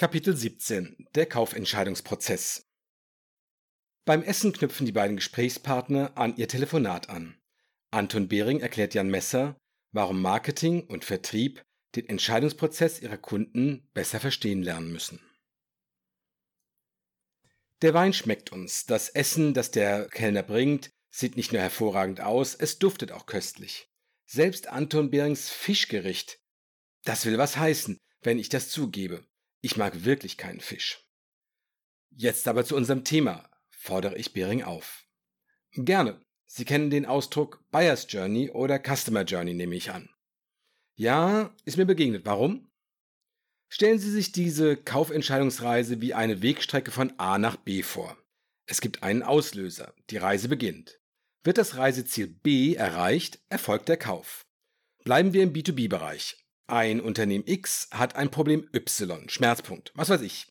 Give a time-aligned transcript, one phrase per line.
[0.00, 2.64] Kapitel 17 Der Kaufentscheidungsprozess
[4.06, 7.38] Beim Essen knüpfen die beiden Gesprächspartner an ihr Telefonat an.
[7.90, 9.60] Anton Behring erklärt Jan Messer,
[9.92, 11.60] warum Marketing und Vertrieb
[11.96, 15.20] den Entscheidungsprozess ihrer Kunden besser verstehen lernen müssen.
[17.82, 22.54] Der Wein schmeckt uns, das Essen, das der Kellner bringt, sieht nicht nur hervorragend aus,
[22.54, 23.90] es duftet auch köstlich.
[24.24, 26.40] Selbst Anton Behrings Fischgericht,
[27.04, 29.28] das will was heißen, wenn ich das zugebe.
[29.60, 31.04] Ich mag wirklich keinen Fisch.
[32.10, 35.06] Jetzt aber zu unserem Thema, fordere ich Bering auf.
[35.72, 36.20] Gerne.
[36.46, 40.10] Sie kennen den Ausdruck Buyer's Journey oder Customer Journey, nehme ich an.
[40.96, 42.26] Ja, ist mir begegnet.
[42.26, 42.70] Warum?
[43.68, 48.18] Stellen Sie sich diese Kaufentscheidungsreise wie eine Wegstrecke von A nach B vor.
[48.66, 49.94] Es gibt einen Auslöser.
[50.10, 51.00] Die Reise beginnt.
[51.44, 54.44] Wird das Reiseziel B erreicht, erfolgt der Kauf.
[55.04, 56.36] Bleiben wir im B2B-Bereich.
[56.70, 60.46] Ein Unternehmen X hat ein Problem Y, Schmerzpunkt, was weiß ich.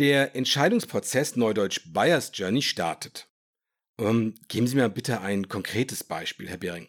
[0.00, 3.28] Der Entscheidungsprozess Neudeutsch Buyer's Journey startet.
[4.00, 6.88] Ähm, geben Sie mir bitte ein konkretes Beispiel, Herr Bering.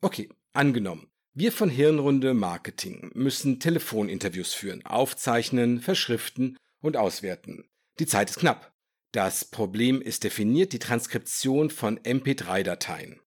[0.00, 1.10] Okay, angenommen.
[1.34, 7.68] Wir von Hirnrunde Marketing müssen Telefoninterviews führen, aufzeichnen, verschriften und auswerten.
[7.98, 8.72] Die Zeit ist knapp.
[9.12, 13.20] Das Problem ist definiert die Transkription von MP3-Dateien.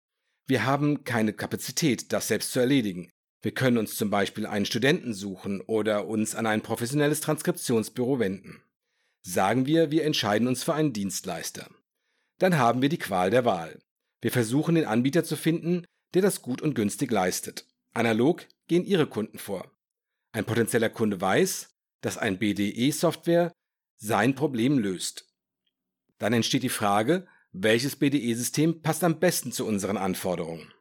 [0.47, 3.11] Wir haben keine Kapazität, das selbst zu erledigen.
[3.45, 8.63] Wir können uns zum Beispiel einen Studenten suchen oder uns an ein professionelles Transkriptionsbüro wenden.
[9.21, 11.69] Sagen wir, wir entscheiden uns für einen Dienstleister.
[12.39, 13.83] Dann haben wir die Qual der Wahl.
[14.23, 15.85] Wir versuchen den Anbieter zu finden,
[16.15, 17.67] der das gut und günstig leistet.
[17.93, 19.71] Analog gehen Ihre Kunden vor.
[20.33, 21.69] Ein potenzieller Kunde weiß,
[22.01, 23.53] dass ein BDE-Software
[23.97, 25.29] sein Problem löst.
[26.17, 30.74] Dann entsteht die Frage, welches BDE-System passt am besten zu unseren Anforderungen?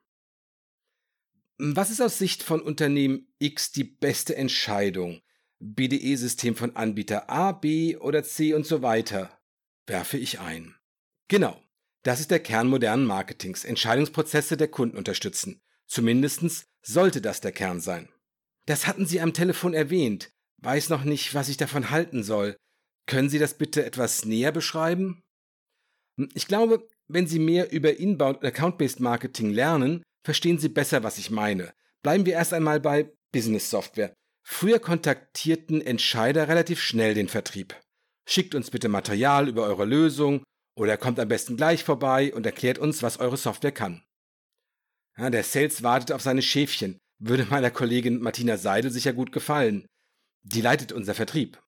[1.58, 5.22] Was ist aus Sicht von Unternehmen X die beste Entscheidung?
[5.60, 9.40] BDE-System von Anbieter A, B oder C und so weiter?
[9.86, 10.76] Werfe ich ein.
[11.28, 11.62] Genau.
[12.04, 13.64] Das ist der Kern modernen Marketings.
[13.64, 15.62] Entscheidungsprozesse der Kunden unterstützen.
[15.86, 18.10] Zumindestens sollte das der Kern sein.
[18.66, 20.32] Das hatten Sie am Telefon erwähnt.
[20.58, 22.58] Weiß noch nicht, was ich davon halten soll.
[23.06, 25.24] Können Sie das bitte etwas näher beschreiben?
[26.34, 31.30] Ich glaube, wenn Sie mehr über Inbound Account-Based Marketing lernen, verstehen Sie besser, was ich
[31.30, 31.74] meine.
[32.02, 34.14] Bleiben wir erst einmal bei Business Software.
[34.46, 37.76] Früher kontaktierten Entscheider relativ schnell den Vertrieb.
[38.26, 40.44] Schickt uns bitte Material über eure Lösung
[40.76, 44.04] oder kommt am besten gleich vorbei und erklärt uns, was eure Software kann.
[45.18, 47.00] Ja, der Sales wartet auf seine Schäfchen.
[47.20, 49.86] Würde meiner Kollegin Martina Seidel sicher gut gefallen.
[50.42, 51.62] Die leitet unser Vertrieb.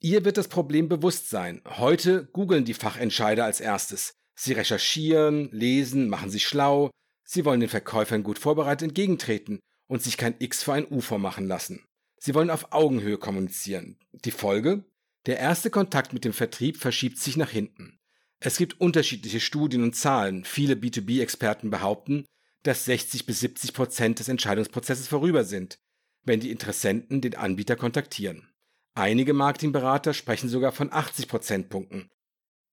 [0.00, 1.62] Ihr wird das Problem bewusst sein.
[1.66, 4.12] Heute googeln die Fachentscheider als erstes.
[4.36, 6.90] Sie recherchieren, lesen, machen sich schlau,
[7.24, 11.46] Sie wollen den Verkäufern gut vorbereitet entgegentreten und sich kein X für ein U vormachen
[11.46, 11.84] lassen.
[12.18, 13.98] Sie wollen auf Augenhöhe kommunizieren.
[14.12, 14.84] Die Folge?
[15.26, 17.98] Der erste Kontakt mit dem Vertrieb verschiebt sich nach hinten.
[18.40, 20.44] Es gibt unterschiedliche Studien und Zahlen.
[20.44, 22.26] Viele B2B-Experten behaupten,
[22.62, 25.78] dass 60 bis 70 Prozent des Entscheidungsprozesses vorüber sind,
[26.24, 28.50] wenn die Interessenten den Anbieter kontaktieren.
[28.94, 32.10] Einige Marketingberater sprechen sogar von 80 Prozentpunkten.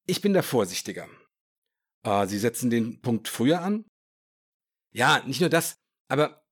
[0.05, 1.07] Ich bin da vorsichtiger.
[2.03, 3.85] Äh, Sie setzen den Punkt früher an?
[4.91, 6.43] Ja, nicht nur das, aber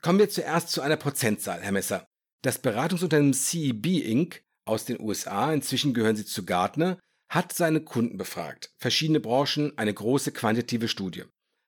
[0.00, 2.06] kommen wir zuerst zu einer Prozentzahl, Herr Messer.
[2.42, 4.44] Das Beratungsunternehmen CEB Inc.
[4.64, 8.72] aus den USA, inzwischen gehören sie zu Gartner, hat seine Kunden befragt.
[8.78, 11.24] Verschiedene Branchen, eine große quantitative Studie.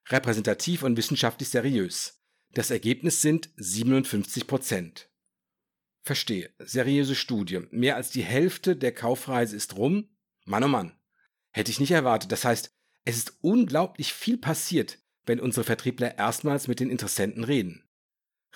[0.07, 2.21] Repräsentativ und wissenschaftlich seriös.
[2.53, 5.09] Das Ergebnis sind 57 Prozent.
[6.03, 6.53] Verstehe.
[6.59, 7.61] Seriöse Studie.
[7.69, 10.09] Mehr als die Hälfte der Kaufreise ist rum?
[10.45, 10.97] Mann oh Mann.
[11.51, 12.31] Hätte ich nicht erwartet.
[12.31, 12.71] Das heißt,
[13.05, 14.97] es ist unglaublich viel passiert
[15.31, 17.85] wenn unsere Vertriebler erstmals mit den Interessenten reden.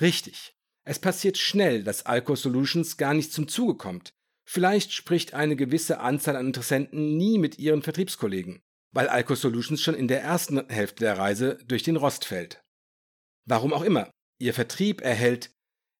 [0.01, 0.57] Richtig.
[0.85, 4.09] Es passiert schnell, dass Alco Solutions gar nicht zum Zuge kommt.
[4.45, 9.95] Vielleicht spricht eine gewisse Anzahl an Interessenten nie mit ihren Vertriebskollegen, weil Alco Solutions schon
[9.95, 12.61] in der ersten Hälfte der Reise durch den Rost fällt.
[13.47, 14.11] Warum auch immer,
[14.41, 15.51] ihr Vertrieb erhält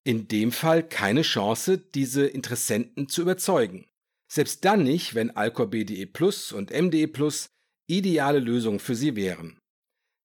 [0.04, 3.88] in dem Fall keine Chance, diese Interessenten zu überzeugen.
[4.30, 7.48] Selbst dann nicht, wenn Alcor BDE Plus und MDE Plus
[7.88, 9.58] ideale Lösungen für sie wären.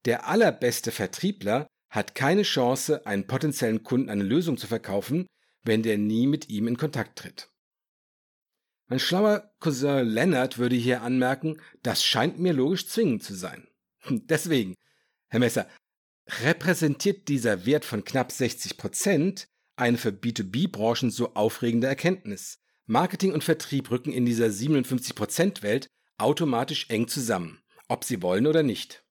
[0.04, 5.26] Der allerbeste Vertriebler hat keine Chance, einen potenziellen Kunden eine Lösung zu verkaufen,
[5.62, 7.50] wenn der nie mit ihm in Kontakt tritt.
[8.86, 13.68] Mein schlauer Cousin Leonard würde hier anmerken, das scheint mir logisch zwingend zu sein.
[14.08, 14.74] Deswegen,
[15.28, 15.68] Herr Messer,
[16.42, 22.58] repräsentiert dieser Wert von knapp 60 Prozent eine für B2B-Branchen so aufregende Erkenntnis.
[22.86, 25.88] Marketing und Vertrieb rücken in dieser 57 Prozent Welt
[26.18, 29.04] automatisch eng zusammen, ob sie wollen oder nicht.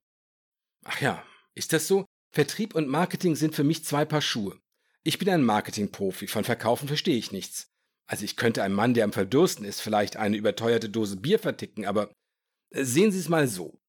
[0.86, 1.24] Ach ja,
[1.56, 2.06] ist das so?
[2.32, 4.60] Vertrieb und Marketing sind für mich zwei Paar Schuhe.
[5.04, 7.72] Ich bin ein Marketingprofi, von Verkaufen verstehe ich nichts.
[8.06, 11.86] Also ich könnte einem Mann, der am Verdursten ist, vielleicht eine überteuerte Dose Bier verticken,
[11.86, 12.12] aber
[12.72, 13.80] äh, sehen Sie es mal so.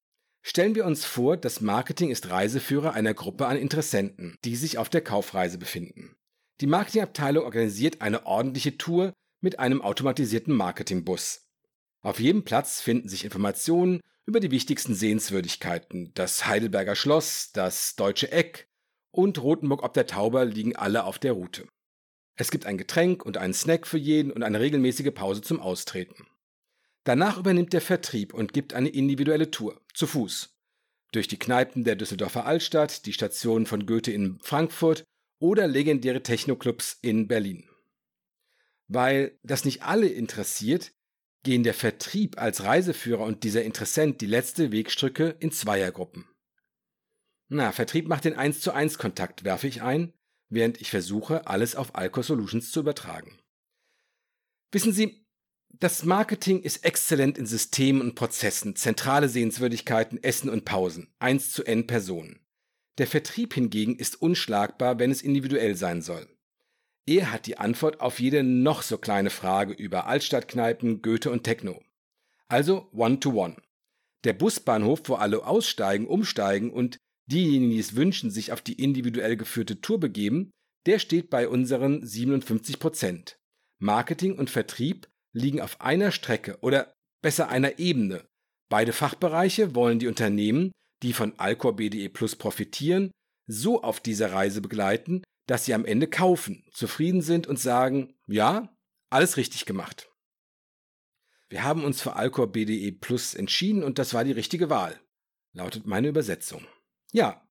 [0.42, 4.88] Stellen wir uns vor, das Marketing ist Reiseführer einer Gruppe an Interessenten, die sich auf
[4.88, 6.16] der Kaufreise befinden.
[6.60, 11.49] Die Marketingabteilung organisiert eine ordentliche Tour mit einem automatisierten Marketingbus.
[12.02, 16.12] Auf jedem Platz finden sich Informationen über die wichtigsten Sehenswürdigkeiten.
[16.14, 18.68] Das Heidelberger Schloss, das Deutsche Eck
[19.10, 21.66] und Rothenburg ob der Tauber liegen alle auf der Route.
[22.36, 26.26] Es gibt ein Getränk und einen Snack für jeden und eine regelmäßige Pause zum Austreten.
[27.04, 30.56] Danach übernimmt der Vertrieb und gibt eine individuelle Tour, zu Fuß.
[31.12, 35.04] Durch die Kneipen der Düsseldorfer Altstadt, die Stationen von Goethe in Frankfurt
[35.38, 37.68] oder legendäre Technoclubs in Berlin.
[38.86, 40.92] Weil das nicht alle interessiert,
[41.42, 46.26] gehen der Vertrieb als Reiseführer und dieser Interessent die letzte Wegstrecke in Zweiergruppen.
[47.48, 50.12] Na, Vertrieb macht den 1 zu 1 Kontakt, werfe ich ein,
[50.48, 53.38] während ich versuche, alles auf Alco Solutions zu übertragen.
[54.70, 55.26] Wissen Sie,
[55.68, 61.64] das Marketing ist exzellent in Systemen und Prozessen, zentrale Sehenswürdigkeiten, Essen und Pausen, 1 zu
[61.64, 62.40] N Personen.
[62.98, 66.28] Der Vertrieb hingegen ist unschlagbar, wenn es individuell sein soll.
[67.06, 71.82] Er hat die Antwort auf jede noch so kleine Frage über Altstadtkneipen, Goethe und Techno.
[72.48, 73.54] Also One-to-One.
[73.54, 73.62] -one.
[74.24, 79.36] Der Busbahnhof, wo alle aussteigen, umsteigen und diejenigen, die es wünschen, sich auf die individuell
[79.36, 80.50] geführte Tour begeben,
[80.86, 83.38] der steht bei unseren 57 Prozent.
[83.78, 86.92] Marketing und Vertrieb liegen auf einer Strecke oder
[87.22, 88.24] besser einer Ebene.
[88.68, 90.72] Beide Fachbereiche wollen die Unternehmen,
[91.02, 93.10] die von Alcor BDE Plus profitieren,
[93.46, 98.72] so auf dieser Reise begleiten, dass sie am Ende kaufen, zufrieden sind und sagen, ja,
[99.10, 100.08] alles richtig gemacht.
[101.48, 105.00] Wir haben uns für Alcor BDE Plus entschieden und das war die richtige Wahl,
[105.52, 106.64] lautet meine Übersetzung.
[107.10, 107.44] Ja,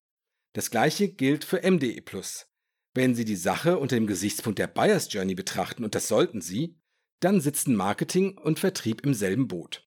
[0.53, 2.47] das gleiche gilt für MDE Plus.
[2.93, 6.79] Wenn Sie die Sache unter dem Gesichtspunkt der Buyers Journey betrachten, und das sollten Sie,
[7.19, 9.85] dann sitzen Marketing und Vertrieb im selben Boot.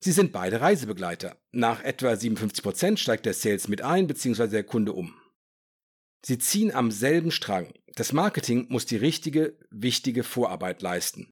[0.00, 1.40] Sie sind beide Reisebegleiter.
[1.52, 4.48] Nach etwa 57% steigt der Sales mit ein bzw.
[4.48, 5.14] der Kunde um.
[6.26, 7.72] Sie ziehen am selben Strang.
[7.94, 11.30] Das Marketing muss die richtige, wichtige Vorarbeit leisten.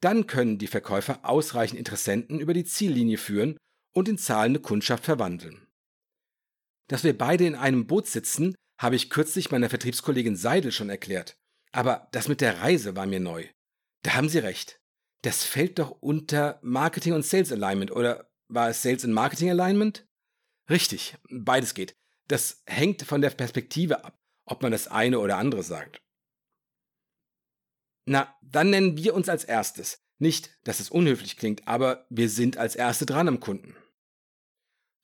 [0.00, 3.58] Dann können die Verkäufer ausreichend Interessenten über die Ziellinie führen
[3.92, 5.66] und in zahlende Kundschaft verwandeln.
[6.86, 11.34] Dass wir beide in einem Boot sitzen, habe ich kürzlich meiner Vertriebskollegin Seidel schon erklärt.
[11.72, 13.48] Aber das mit der Reise war mir neu.
[14.04, 14.78] Da haben Sie recht.
[15.22, 20.06] Das fällt doch unter Marketing und Sales Alignment oder war es Sales and Marketing Alignment?
[20.70, 21.96] Richtig, beides geht.
[22.28, 24.15] Das hängt von der Perspektive ab,
[24.46, 26.00] ob man das eine oder andere sagt.
[28.06, 29.98] Na, dann nennen wir uns als erstes.
[30.18, 33.76] Nicht, dass es unhöflich klingt, aber wir sind als Erste dran am Kunden.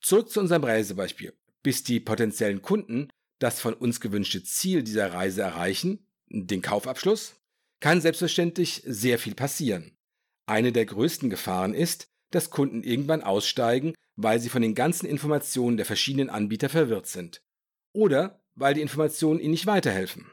[0.01, 1.37] Zurück zu unserem Reisebeispiel.
[1.61, 3.09] Bis die potenziellen Kunden
[3.43, 7.35] das von uns gewünschte Ziel dieser Reise erreichen, den Kaufabschluss,
[7.81, 9.97] kann selbstverständlich sehr viel passieren.
[10.45, 15.75] Eine der größten Gefahren ist, dass Kunden irgendwann aussteigen, weil sie von den ganzen Informationen
[15.75, 17.43] der verschiedenen Anbieter verwirrt sind.
[17.91, 20.31] Oder weil die Informationen ihnen nicht weiterhelfen.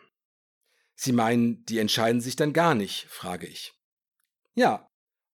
[0.94, 3.72] Sie meinen, die entscheiden sich dann gar nicht, frage ich.
[4.54, 4.86] Ja.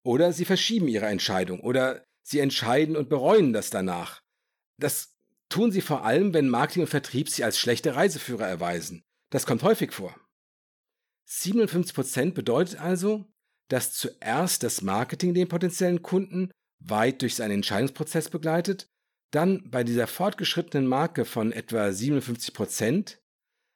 [0.03, 4.21] Oder sie verschieben ihre Entscheidung oder sie entscheiden und bereuen das danach.
[4.79, 5.13] Das
[5.49, 9.03] tun sie vor allem, wenn Marketing und Vertrieb sie als schlechte Reiseführer erweisen.
[9.29, 10.15] Das kommt häufig vor.
[11.27, 13.25] 57% bedeutet also,
[13.69, 18.87] dass zuerst das Marketing den potenziellen Kunden weit durch seinen Entscheidungsprozess begleitet,
[19.31, 23.17] dann bei dieser fortgeschrittenen Marke von etwa 57%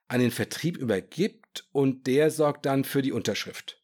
[0.08, 3.82] an den Vertrieb übergibt und der sorgt dann für die Unterschrift.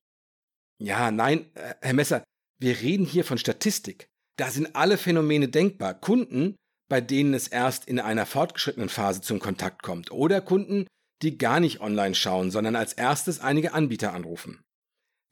[0.80, 2.24] Ja, nein, äh, Herr Messer,
[2.60, 4.08] wir reden hier von Statistik.
[4.38, 5.94] Da sind alle Phänomene denkbar.
[5.94, 6.56] Kunden,
[6.90, 10.88] bei denen es erst in einer fortgeschrittenen Phase zum Kontakt kommt oder Kunden,
[11.22, 14.62] die gar nicht online schauen, sondern als erstes einige Anbieter anrufen.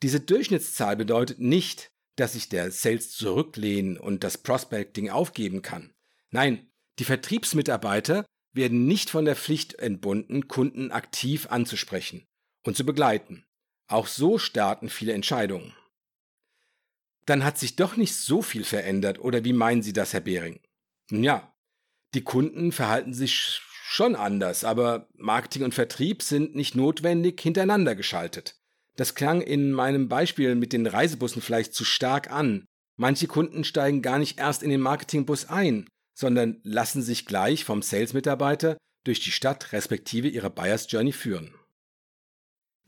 [0.01, 1.87] Diese Durchschnittszahl bedeutet nicht,
[2.17, 5.93] dass sich der Sales zurücklehnen und das Prospecting aufgeben kann.
[6.35, 12.25] Nein, die Vertriebsmitarbeiter werden nicht von der Pflicht entbunden, Kunden aktiv anzusprechen
[12.65, 13.45] und zu begleiten.
[13.87, 15.73] Auch so starten viele Entscheidungen.
[17.25, 20.59] Dann hat sich doch nicht so viel verändert, oder wie meinen Sie das, Herr Behring?
[21.09, 21.55] Nun ja,
[22.13, 28.59] die Kunden verhalten sich schon anders, aber Marketing und Vertrieb sind nicht notwendig hintereinander geschaltet.
[28.97, 32.65] Das klang in meinem Beispiel mit den Reisebussen vielleicht zu stark an.
[32.97, 37.83] Manche Kunden steigen gar nicht erst in den Marketingbus ein, sondern lassen sich gleich vom
[37.83, 41.53] Sales-Mitarbeiter durch die Stadt respektive ihre Buyers Journey führen.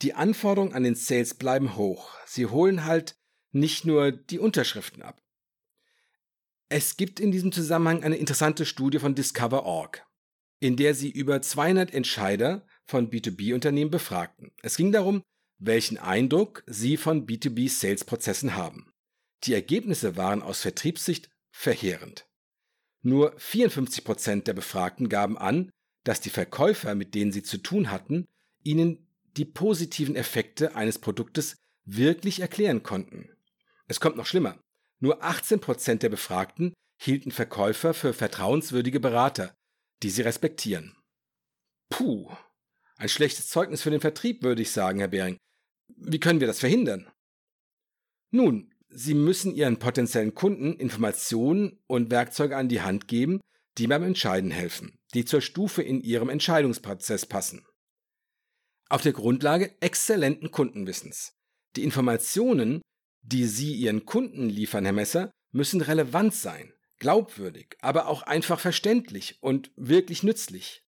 [0.01, 2.11] Die Anforderungen an den Sales bleiben hoch.
[2.25, 3.15] Sie holen halt
[3.51, 5.21] nicht nur die Unterschriften ab.
[6.69, 10.07] Es gibt in diesem Zusammenhang eine interessante Studie von Discover.org
[10.59, 14.51] in der sie über 200 Entscheider von B2B-Unternehmen befragten.
[14.61, 15.23] Es ging darum,
[15.59, 18.91] welchen Eindruck Sie von B2B-Sales-Prozessen haben.
[19.43, 22.27] Die Ergebnisse waren aus Vertriebssicht verheerend.
[23.07, 25.69] Nur 54% der Befragten gaben an,
[26.03, 28.25] dass die Verkäufer, mit denen sie zu tun hatten,
[28.63, 33.29] ihnen die positiven Effekte eines Produktes wirklich erklären konnten.
[33.87, 34.59] Es kommt noch schlimmer.
[34.99, 39.55] Nur 18% der Befragten hielten Verkäufer für vertrauenswürdige Berater,
[40.03, 40.97] die sie respektieren.
[41.87, 42.29] Puh,
[42.97, 45.37] ein schlechtes Zeugnis für den Vertrieb, würde ich sagen, Herr Behring.
[45.95, 47.09] Wie können wir das verhindern?
[48.31, 53.41] Nun, Sie müssen Ihren potenziellen Kunden Informationen und Werkzeuge an die Hand geben,
[53.77, 57.65] die beim Entscheiden helfen, die zur Stufe in Ihrem Entscheidungsprozess passen.
[58.89, 61.33] Auf der Grundlage exzellenten Kundenwissens.
[61.75, 62.81] Die Informationen,
[63.21, 69.37] die Sie Ihren Kunden liefern, Herr Messer, müssen relevant sein, glaubwürdig, aber auch einfach verständlich
[69.41, 70.81] und wirklich nützlich.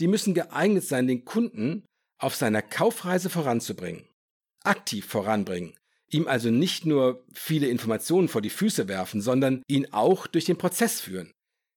[0.00, 1.84] Die müssen geeignet sein, den Kunden
[2.18, 4.06] auf seiner Kaufreise voranzubringen,
[4.62, 5.74] aktiv voranbringen,
[6.10, 10.58] ihm also nicht nur viele Informationen vor die Füße werfen, sondern ihn auch durch den
[10.58, 11.32] Prozess führen.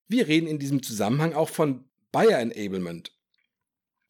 [0.08, 3.12] Wir reden in diesem Zusammenhang auch von Buyer Enablement.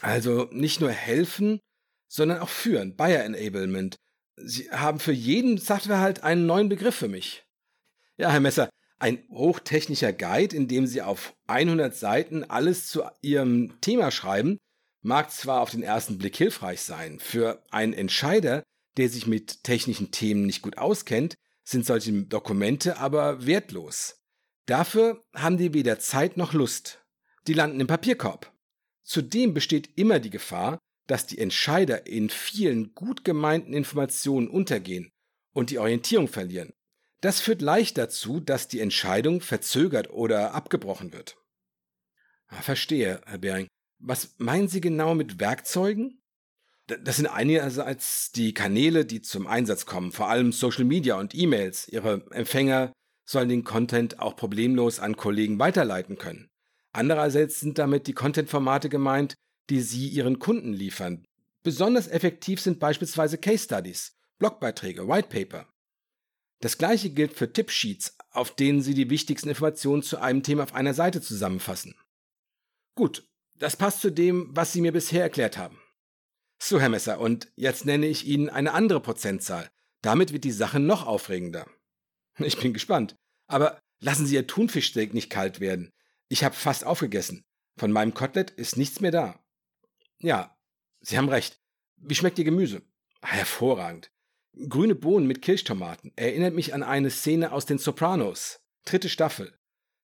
[0.01, 1.61] Also nicht nur helfen,
[2.09, 2.97] sondern auch führen.
[2.97, 3.97] Buyer Enablement.
[4.37, 7.45] Sie haben für jeden Sachverhalt einen neuen Begriff für mich.
[8.17, 13.81] Ja, Herr Messer, ein hochtechnischer Guide, in dem Sie auf 100 Seiten alles zu Ihrem
[13.81, 14.59] Thema schreiben,
[15.03, 18.63] mag zwar auf den ersten Blick hilfreich sein, für einen Entscheider,
[18.97, 21.35] der sich mit technischen Themen nicht gut auskennt,
[21.65, 24.21] sind solche Dokumente aber wertlos.
[24.67, 27.05] Dafür haben die weder Zeit noch Lust.
[27.47, 28.53] Die landen im Papierkorb.
[29.03, 35.11] Zudem besteht immer die Gefahr, dass die Entscheider in vielen gut gemeinten Informationen untergehen
[35.53, 36.73] und die Orientierung verlieren.
[37.21, 41.37] Das führt leicht dazu, dass die Entscheidung verzögert oder abgebrochen wird.
[42.49, 43.69] Ah, verstehe, Herr Bering.
[43.99, 46.23] Was meinen Sie genau mit Werkzeugen?
[46.87, 51.89] Das sind einerseits die Kanäle, die zum Einsatz kommen, vor allem Social Media und E-Mails.
[51.89, 52.93] Ihre Empfänger
[53.25, 56.49] sollen den Content auch problemlos an Kollegen weiterleiten können.
[56.93, 59.35] Andererseits sind damit die Content-Formate gemeint,
[59.71, 61.25] die Sie Ihren Kunden liefern.
[61.63, 65.67] Besonders effektiv sind beispielsweise Case Studies, Blogbeiträge, White Paper.
[66.61, 70.75] Das gleiche gilt für Tippsheets, auf denen Sie die wichtigsten Informationen zu einem Thema auf
[70.75, 71.95] einer Seite zusammenfassen.
[72.95, 73.27] Gut,
[73.59, 75.79] das passt zu dem, was Sie mir bisher erklärt haben.
[76.59, 79.71] So, Herr Messer, und jetzt nenne ich Ihnen eine andere Prozentzahl.
[80.03, 81.67] Damit wird die Sache noch aufregender.
[82.39, 83.15] Ich bin gespannt.
[83.47, 85.93] Aber lassen Sie Ihr Thunfischsteak nicht kalt werden.
[86.29, 87.45] Ich habe fast aufgegessen.
[87.79, 89.45] Von meinem Kotelett ist nichts mehr da.
[90.21, 90.57] Ja,
[91.01, 91.61] Sie haben recht.
[91.97, 92.83] Wie schmeckt Ihr Gemüse?
[93.23, 94.11] Hervorragend.
[94.69, 98.61] Grüne Bohnen mit Kirschtomaten erinnert mich an eine Szene aus den Sopranos.
[98.85, 99.57] Dritte Staffel.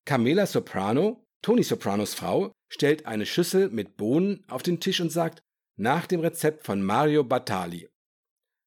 [0.04, 5.42] Carmela Soprano, Tony Sopranos Frau, stellt eine Schüssel mit Bohnen auf den Tisch und sagt,
[5.81, 7.89] nach dem Rezept von Mario Batali.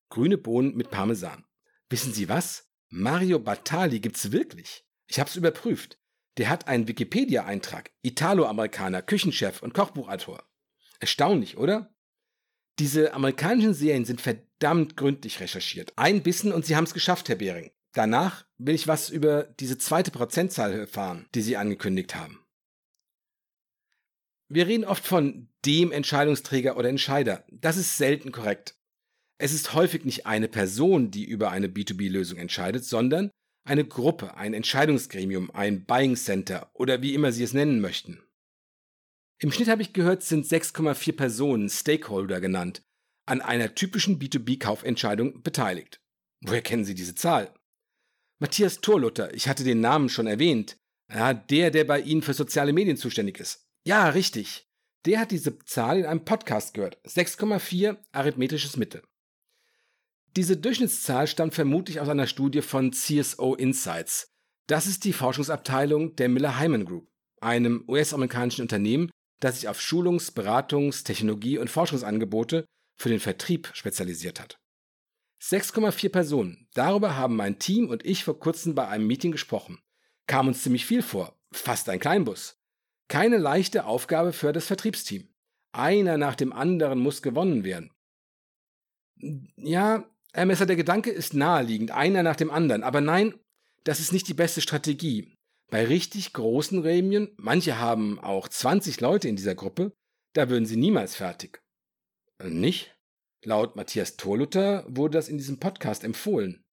[0.10, 1.46] Grüne Bohnen mit Parmesan.
[1.88, 2.72] Wissen Sie was?
[2.89, 4.84] Mario Batali gibt's wirklich.
[5.05, 6.00] Ich hab's überprüft.
[6.38, 7.91] Der hat einen Wikipedia-Eintrag.
[8.01, 10.43] Italo-Amerikaner, Küchenchef und Kochbuchautor.
[11.00, 11.93] Erstaunlich, oder?
[12.79, 15.93] Diese amerikanischen Serien sind verdammt gründlich recherchiert.
[15.96, 17.70] Ein Bissen und Sie haben es geschafft, Herr Behring.
[17.91, 22.43] Danach will ich was über diese zweite Prozentzahl erfahren, die Sie angekündigt haben.
[24.50, 27.46] Wir reden oft von dem Entscheidungsträger oder Entscheider.
[27.51, 28.75] Das ist selten korrekt.
[29.39, 33.32] Es ist häufig nicht eine Person, die über eine B2B-Lösung entscheidet, sondern
[33.65, 38.22] eine Gruppe, ein Entscheidungsgremium, ein Buying Center oder wie immer Sie es nennen möchten.
[39.39, 42.82] Im Schnitt habe ich gehört, sind 6,4 Personen, Stakeholder genannt,
[43.25, 46.00] an einer typischen B2B-Kaufentscheidung beteiligt.
[46.46, 47.53] Woher kennen Sie diese Zahl?
[48.39, 50.77] Matthias Torlutter, ich hatte den Namen schon erwähnt.
[51.13, 53.65] Ja, der, der bei Ihnen für soziale Medien zuständig ist.
[53.86, 54.67] Ja, richtig.
[55.05, 56.98] Der hat diese Zahl in einem Podcast gehört.
[57.05, 59.03] 6,4 arithmetisches Mittel.
[60.36, 64.31] Diese Durchschnittszahl stammt vermutlich aus einer Studie von CSO Insights.
[64.67, 67.07] Das ist die Forschungsabteilung der Miller Hyman Group,
[67.41, 72.65] einem US-amerikanischen Unternehmen, das sich auf Schulungs-, Beratungs-, Technologie- und Forschungsangebote
[72.98, 74.57] für den Vertrieb spezialisiert hat.
[75.41, 76.69] 6,4 Personen.
[76.74, 79.79] Darüber haben mein Team und ich vor kurzem bei einem Meeting gesprochen.
[80.25, 81.38] Kam uns ziemlich viel vor.
[81.51, 82.62] Fast ein Kleinbus.
[83.07, 85.27] Keine leichte Aufgabe für das Vertriebsteam.
[85.72, 87.91] Einer nach dem anderen muss gewonnen werden.
[89.57, 92.83] Ja, Herr Messer, der Gedanke ist naheliegend, einer nach dem anderen.
[92.83, 93.36] Aber nein,
[93.83, 95.36] das ist nicht die beste Strategie.
[95.69, 99.93] Bei richtig großen Gremien, manche haben auch 20 Leute in dieser Gruppe,
[100.33, 101.62] da würden sie niemals fertig.
[102.39, 102.95] Äh, nicht?
[103.43, 106.63] Laut Matthias Torluther wurde das in diesem Podcast empfohlen.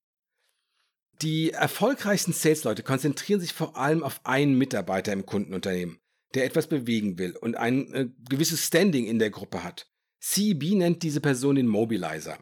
[1.23, 5.99] Die erfolgreichsten Sales-Leute konzentrieren sich vor allem auf einen Mitarbeiter im Kundenunternehmen,
[6.35, 9.91] der etwas bewegen will und ein äh, gewisses Standing in der Gruppe hat.
[10.21, 12.39] CEB nennt diese Person den Mobilizer.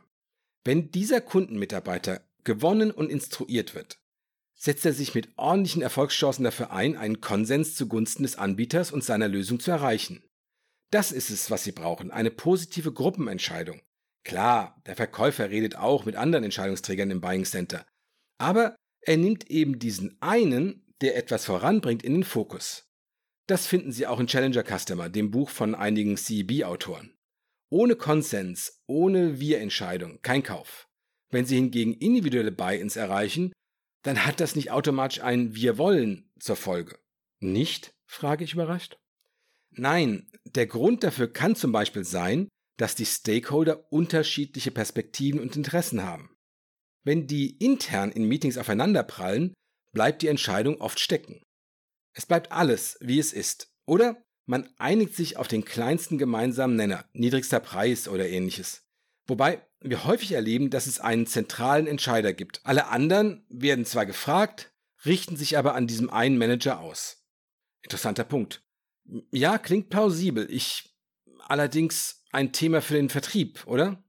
[0.65, 3.99] Wenn dieser Kundenmitarbeiter gewonnen und instruiert wird,
[4.55, 9.29] setzt er sich mit ordentlichen Erfolgschancen dafür ein, einen Konsens zugunsten des Anbieters und seiner
[9.29, 10.25] Lösung zu erreichen.
[10.91, 13.81] Das ist es, was Sie brauchen, eine positive Gruppenentscheidung.
[14.25, 17.87] Klar, der Verkäufer redet auch mit anderen Entscheidungsträgern im Buying Center,
[18.39, 22.88] aber er nimmt eben diesen einen, der etwas voranbringt, in den Fokus.
[23.49, 27.15] Das finden Sie auch in Challenger Customer, dem Buch von einigen CEB-Autoren.
[27.71, 30.87] Ohne Konsens, ohne Wir-Entscheidung, kein Kauf.
[31.31, 33.53] Wenn Sie hingegen individuelle Buy-ins erreichen,
[34.03, 36.99] dann hat das nicht automatisch ein Wir wollen zur Folge.
[37.41, 37.95] Nicht?
[38.05, 38.99] frage ich überrascht.
[39.71, 46.05] Nein, der Grund dafür kann zum Beispiel sein, dass die Stakeholder unterschiedliche Perspektiven und Interessen
[46.05, 46.37] haben.
[47.03, 49.55] Wenn die intern in Meetings aufeinanderprallen,
[49.93, 51.41] bleibt die Entscheidung oft stecken.
[52.19, 53.73] Es bleibt alles, wie es ist.
[53.87, 58.83] Oder man einigt sich auf den kleinsten gemeinsamen Nenner, niedrigster Preis oder ähnliches.
[59.29, 62.61] Wobei wir häufig erleben, dass es einen zentralen Entscheider gibt.
[62.65, 64.73] Alle anderen werden zwar gefragt,
[65.05, 67.25] richten sich aber an diesem einen Manager aus.
[67.83, 68.67] Interessanter Punkt.
[69.31, 70.51] Ja, klingt plausibel.
[70.51, 70.93] Ich
[71.47, 74.03] allerdings ein Thema für den Vertrieb, oder?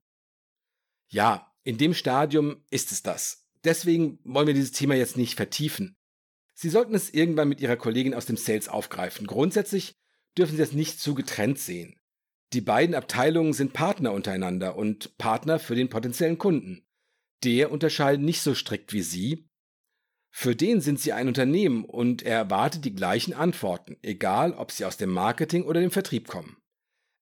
[1.10, 3.48] Ja, in dem Stadium ist es das.
[3.64, 5.99] Deswegen wollen wir dieses Thema jetzt nicht vertiefen.
[6.62, 9.26] Sie sollten es irgendwann mit Ihrer Kollegin aus dem Sales aufgreifen.
[9.28, 9.96] Grundsätzlich
[10.38, 11.98] dürfen Sie das nicht zu getrennt sehen.
[12.52, 16.86] Die beiden Abteilungen sind Partner untereinander und Partner für den potenziellen Kunden.
[17.46, 19.48] Der unterscheidet nicht so strikt wie Sie.
[20.32, 24.84] Für den sind Sie ein Unternehmen und er erwartet die gleichen Antworten, egal ob Sie
[24.84, 26.58] aus dem Marketing oder dem Vertrieb kommen.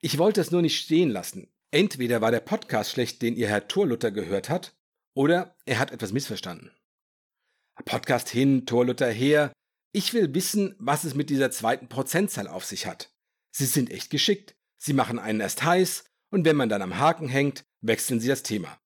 [0.01, 1.53] Ich wollte es nur nicht stehen lassen.
[1.69, 4.75] Entweder war der Podcast schlecht, den Ihr Herr Torluther gehört hat,
[5.13, 6.71] oder er hat etwas missverstanden.
[7.85, 9.51] Podcast hin, Torluther her.
[9.93, 13.11] Ich will wissen, was es mit dieser zweiten Prozentzahl auf sich hat.
[13.51, 14.55] Sie sind echt geschickt.
[14.77, 18.43] Sie machen einen erst heiß und wenn man dann am Haken hängt, wechseln sie das
[18.43, 18.79] Thema.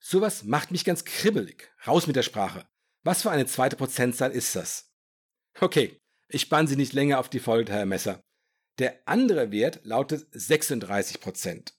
[0.00, 1.72] Sowas macht mich ganz kribbelig.
[1.86, 2.68] Raus mit der Sprache.
[3.02, 4.92] Was für eine zweite Prozentzahl ist das?
[5.60, 8.22] Okay, ich spann Sie nicht länger auf die Folge, Herr Messer.
[8.78, 11.74] Der andere Wert lautet 36 Prozent.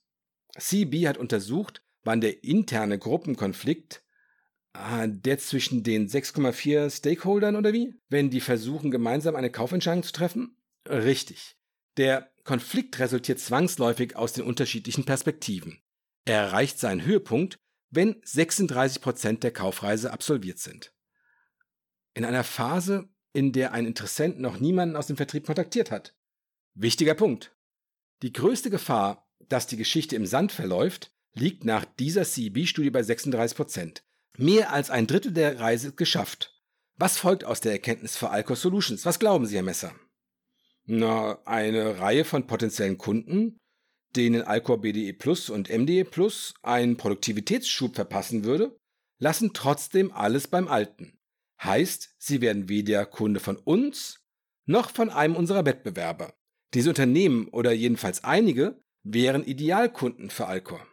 [0.58, 4.02] CB hat untersucht, wann der interne Gruppenkonflikt,
[4.78, 10.12] ah, der zwischen den 6,4 Stakeholdern oder wie, wenn die versuchen, gemeinsam eine Kaufentscheidung zu
[10.12, 10.56] treffen?
[10.88, 11.56] Richtig.
[11.96, 15.80] Der Konflikt resultiert zwangsläufig aus den unterschiedlichen Perspektiven.
[16.24, 17.56] Er erreicht seinen Höhepunkt,
[17.90, 20.92] wenn 36 Prozent der Kaufreise absolviert sind.
[22.14, 26.14] In einer Phase, in der ein Interessent noch niemanden aus dem Vertrieb kontaktiert hat.
[26.74, 27.54] Wichtiger Punkt.
[28.22, 33.56] Die größte Gefahr, dass die Geschichte im Sand verläuft, liegt nach dieser CB-Studie bei 36
[33.56, 34.04] Prozent.
[34.38, 36.52] Mehr als ein Drittel der Reise ist geschafft.
[36.96, 39.06] Was folgt aus der Erkenntnis für Alcor Solutions?
[39.06, 39.94] Was glauben Sie, Herr Messer?
[40.84, 43.58] Na, eine Reihe von potenziellen Kunden,
[44.14, 48.78] denen Alcor BDE Plus und MDE Plus einen Produktivitätsschub verpassen würde,
[49.18, 51.18] lassen trotzdem alles beim Alten.
[51.62, 54.20] Heißt, sie werden weder Kunde von uns
[54.66, 56.34] noch von einem unserer Wettbewerber.
[56.74, 60.86] Diese Unternehmen oder jedenfalls einige wären Idealkunden für Alcor.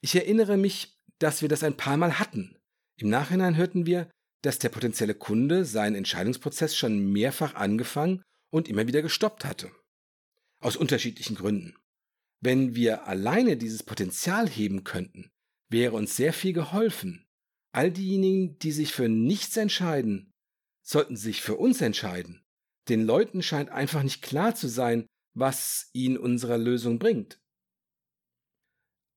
[0.00, 2.57] Ich erinnere mich, dass wir das ein paar Mal hatten.
[2.98, 4.10] Im Nachhinein hörten wir,
[4.42, 9.70] dass der potenzielle Kunde seinen Entscheidungsprozess schon mehrfach angefangen und immer wieder gestoppt hatte.
[10.60, 11.76] Aus unterschiedlichen Gründen.
[12.40, 15.30] Wenn wir alleine dieses Potenzial heben könnten,
[15.68, 17.26] wäre uns sehr viel geholfen.
[17.72, 20.32] All diejenigen, die sich für nichts entscheiden,
[20.82, 22.44] sollten sich für uns entscheiden.
[22.88, 27.40] Den Leuten scheint einfach nicht klar zu sein, was ihnen unsere Lösung bringt.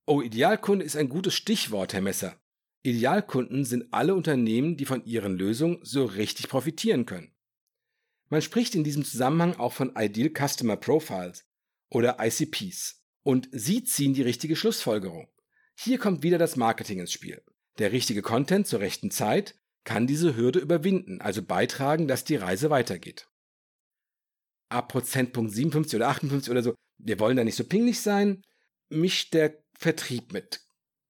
[0.05, 2.40] Oh, Idealkunde ist ein gutes Stichwort, Herr Messer.
[2.83, 7.31] Idealkunden sind alle Unternehmen, die von ihren Lösungen so richtig profitieren können.
[8.29, 11.45] Man spricht in diesem Zusammenhang auch von Ideal Customer Profiles
[11.89, 13.03] oder ICPs.
[13.23, 15.27] Und sie ziehen die richtige Schlussfolgerung.
[15.75, 17.43] Hier kommt wieder das Marketing ins Spiel.
[17.77, 22.69] Der richtige Content zur rechten Zeit kann diese Hürde überwinden, also beitragen, dass die Reise
[22.69, 23.27] weitergeht.
[24.69, 28.43] Ab Prozentpunkt 57 oder 58 oder so, wir wollen da nicht so pinglich sein,
[28.89, 30.61] mischt der Vertrieb mit.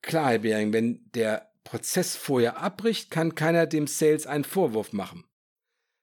[0.02, 5.26] Klar, Herr Bering, wenn der Prozess vorher abbricht, kann keiner dem Sales einen Vorwurf machen.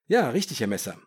[0.07, 0.99] Ja, richtig, Herr Messer.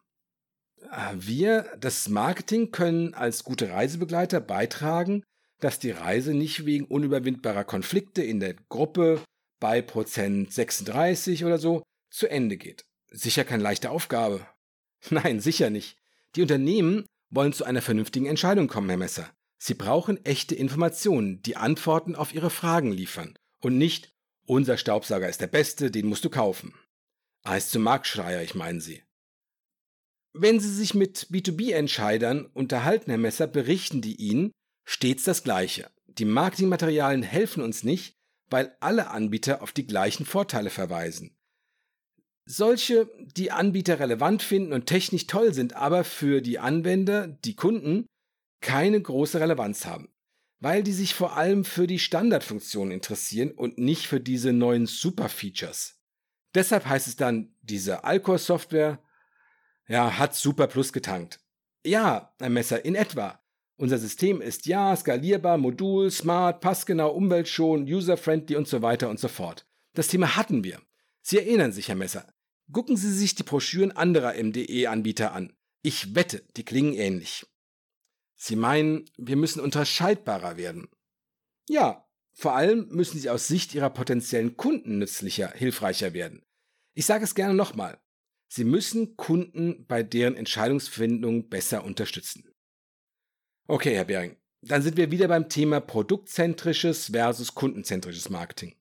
[0.91, 5.23] Äh, wir, das Marketing, können als gute Reisebegleiter beitragen,
[5.59, 9.21] dass die Reise nicht wegen unüberwindbarer Konflikte in der Gruppe
[9.59, 12.83] bei Prozent 36 oder so zu Ende geht.
[13.11, 14.45] Sicher keine leichte Aufgabe.
[15.09, 15.97] Nein, sicher nicht.
[16.35, 19.29] Die Unternehmen wollen zu einer vernünftigen Entscheidung kommen, Herr Messer.
[19.57, 24.11] Sie brauchen echte Informationen, die Antworten auf ihre Fragen liefern und nicht
[24.51, 26.73] unser Staubsauger ist der beste, den musst du kaufen.
[27.47, 29.01] Heißt zum Marktschreier, ich meine Sie.
[30.33, 34.51] Wenn Sie sich mit B2B-Entscheidern unterhalten, Herr Messer, berichten die Ihnen
[34.85, 35.89] stets das Gleiche.
[36.05, 38.13] Die Marketingmaterialien helfen uns nicht,
[38.49, 41.33] weil alle Anbieter auf die gleichen Vorteile verweisen.
[42.45, 48.05] Solche, die Anbieter relevant finden und technisch toll sind, aber für die Anwender, die Kunden,
[48.61, 50.09] keine große Relevanz haben,
[50.61, 55.99] weil die sich vor allem für die Standardfunktionen interessieren und nicht für diese neuen Super-Features.
[56.53, 58.99] Deshalb heißt es dann, diese Alcor-Software
[59.87, 61.39] ja, hat Super Plus getankt.
[61.83, 63.41] Ja, ein Messer in etwa.
[63.77, 69.27] Unser System ist ja skalierbar, modul, smart, passgenau, umweltschonend, user-friendly und so weiter und so
[69.27, 69.65] fort.
[69.95, 70.79] Das Thema hatten wir.
[71.23, 72.31] Sie erinnern sich, Herr Messer.
[72.71, 75.53] Gucken Sie sich die Broschüren anderer MDE-Anbieter an.
[75.81, 77.47] Ich wette, die klingen ähnlich.
[78.43, 80.89] Sie meinen, wir müssen unterscheidbarer werden.
[81.69, 86.43] Ja, vor allem müssen sie aus Sicht ihrer potenziellen Kunden nützlicher, hilfreicher werden.
[86.95, 88.01] Ich sage es gerne nochmal.
[88.47, 92.51] Sie müssen Kunden bei deren Entscheidungsfindung besser unterstützen.
[93.67, 98.75] Okay, Herr Bering, dann sind wir wieder beim Thema produktzentrisches versus kundenzentrisches Marketing.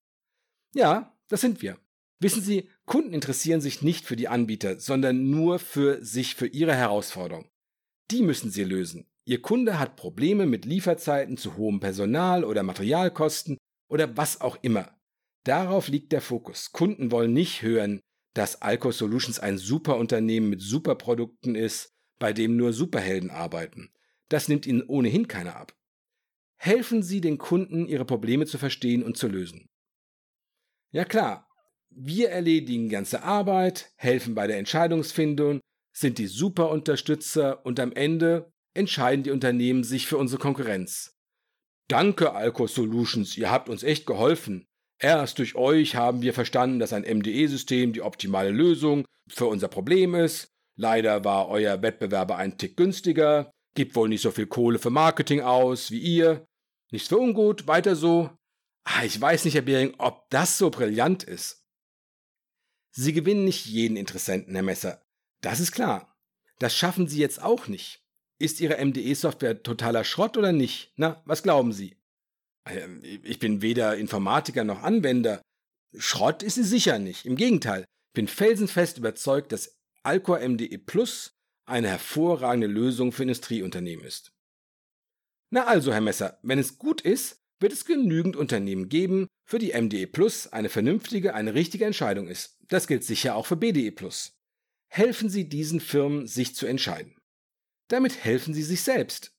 [0.73, 1.79] Ja, das sind wir.
[2.19, 6.75] Wissen Sie, Kunden interessieren sich nicht für die Anbieter, sondern nur für sich, für ihre
[6.75, 7.51] Herausforderung.
[8.11, 9.10] Die müssen Sie lösen.
[9.25, 14.99] Ihr Kunde hat Probleme mit Lieferzeiten zu hohem Personal oder Materialkosten oder was auch immer.
[15.45, 16.73] Darauf liegt der Fokus.
[16.73, 18.01] Kunden wollen nicht hören,
[18.35, 23.93] dass Alco Solutions ein super Unternehmen mit super Produkten ist, bei dem nur Superhelden arbeiten.
[24.29, 25.75] Das nimmt Ihnen ohnehin keiner ab.
[26.57, 29.67] Helfen Sie den Kunden, ihre Probleme zu verstehen und zu lösen.
[30.93, 31.49] Ja klar,
[31.89, 35.61] wir erledigen ganze Arbeit, helfen bei der Entscheidungsfindung,
[35.93, 41.17] sind die Superunterstützer und am Ende entscheiden die Unternehmen sich für unsere Konkurrenz.
[41.89, 44.67] Danke, Alco Solutions, ihr habt uns echt geholfen.
[44.99, 50.15] Erst durch euch haben wir verstanden, dass ein MDE-System die optimale Lösung für unser Problem
[50.15, 50.49] ist.
[50.77, 55.41] Leider war euer Wettbewerber ein Tick günstiger gibt wohl nicht so viel Kohle für Marketing
[55.41, 56.47] aus wie ihr.
[56.91, 58.31] Nichts für ungut, weiter so.
[58.85, 61.65] Ah, ich weiß nicht, Herr Behring, ob das so brillant ist.
[62.93, 65.03] Sie gewinnen nicht jeden Interessenten, Herr Messer.
[65.41, 66.15] Das ist klar.
[66.59, 68.03] Das schaffen Sie jetzt auch nicht.
[68.41, 70.95] Ist Ihre MDE-Software totaler Schrott oder nicht?
[70.97, 71.97] Na, was glauben Sie?
[72.65, 75.43] Ähm, ich bin weder Informatiker noch Anwender.
[75.99, 77.27] Schrott ist sie sicher nicht.
[77.27, 81.35] Im Gegenteil, ich bin felsenfest überzeugt, dass Alcor MDE Plus
[81.67, 84.33] eine hervorragende Lösung für Industrieunternehmen ist.
[85.51, 89.79] Na also, Herr Messer, wenn es gut ist, wird es genügend Unternehmen geben, für die
[89.79, 92.57] MDE Plus eine vernünftige, eine richtige Entscheidung ist.
[92.69, 94.33] Das gilt sicher auch für BDE Plus.
[94.89, 97.20] Helfen Sie diesen Firmen, sich zu entscheiden.
[97.91, 99.35] Damit helfen Sie sich selbst.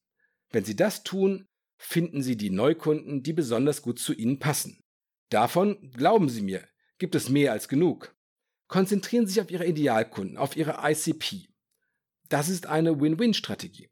[0.49, 4.83] Wenn Sie das tun, finden Sie die Neukunden, die besonders gut zu Ihnen passen.
[5.29, 8.13] Davon, glauben Sie mir, gibt es mehr als genug.
[8.67, 11.47] Konzentrieren Sie sich auf Ihre Idealkunden, auf Ihre ICP.
[12.27, 13.89] Das ist eine Win-Win-Strategie.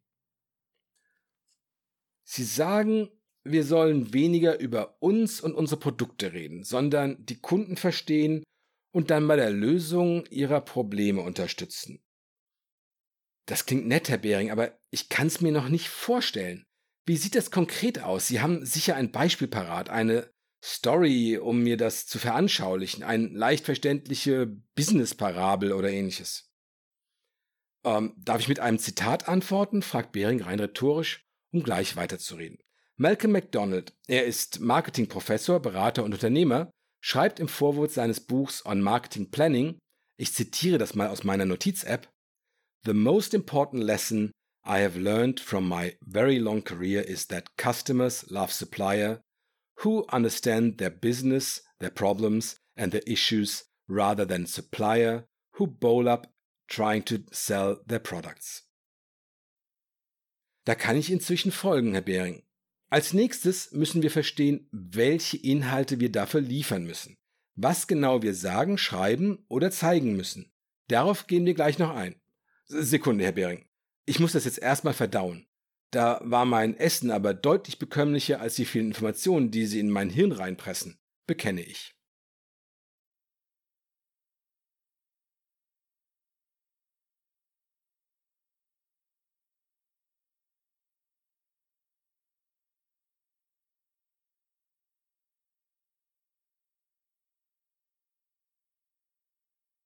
[2.25, 3.09] Sie sagen,
[3.45, 8.43] wir sollen weniger über uns und unsere Produkte reden, sondern die Kunden verstehen
[8.91, 12.03] und dann bei der Lösung ihrer Probleme unterstützen.
[13.49, 16.67] Das klingt nett, Herr Behring, aber ich kann es mir noch nicht vorstellen.
[17.07, 18.27] Wie sieht das konkret aus?
[18.27, 20.31] Sie haben sicher ein Beispiel parat, eine
[20.63, 26.51] Story, um mir das zu veranschaulichen, eine leicht verständliche Business-Parabel oder ähnliches.
[27.83, 29.81] Ähm, darf ich mit einem Zitat antworten?
[29.81, 32.59] fragt Behring rein rhetorisch, um gleich weiterzureden.
[32.97, 36.69] Malcolm MacDonald, er ist Marketingprofessor, Berater und Unternehmer,
[37.01, 39.79] schreibt im Vorwort seines Buchs On Marketing Planning,
[40.17, 42.07] ich zitiere das mal aus meiner Notiz-App,
[42.83, 44.31] The most important lesson
[44.63, 49.21] I have learned from my very long career is that customers love supplier
[49.79, 56.27] who understand their business, their problems and their issues rather than supplier who bowl up
[56.67, 58.63] trying to sell their products.
[60.65, 62.43] Da kann ich inzwischen folgen, Herr Behring.
[62.89, 67.17] Als nächstes müssen wir verstehen, welche Inhalte wir dafür liefern müssen,
[67.55, 70.51] was genau wir sagen, schreiben oder zeigen müssen.
[70.87, 72.19] Darauf gehen wir gleich noch ein.
[72.71, 73.65] Sekunde, Herr Behring.
[74.05, 75.47] Ich muss das jetzt erstmal verdauen.
[75.91, 80.11] Da war mein Essen aber deutlich bekömmlicher als die vielen Informationen, die Sie in mein
[80.11, 81.98] Hirn reinpressen, bekenne ich.